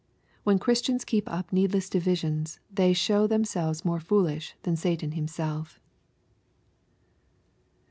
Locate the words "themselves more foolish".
3.27-4.55